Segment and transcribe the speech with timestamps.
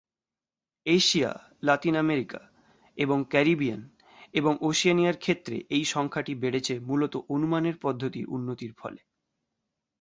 [0.85, 1.31] Asia,
[1.63, 2.41] Latin America
[2.97, 3.81] এবং Caribbean
[4.33, 9.01] এবং ওশেনিয়ার ক্ষেত্রে এই সংখ্যাটি বেড়েছে মূলত অনুমানের পদ্ধতির উন্নতির ফলে।